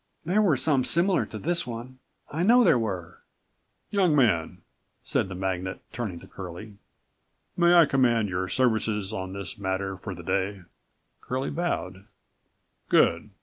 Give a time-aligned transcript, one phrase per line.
[0.25, 1.99] There were some similar to this one.
[2.31, 3.19] I know there were!"
[3.91, 4.63] "Young man,"
[5.03, 6.77] said the magnate, turning to Curlie,
[7.55, 10.63] "may I command your services on this matter for the day?"
[11.21, 12.05] Curlie bowed.
[12.89, 13.29] "Good!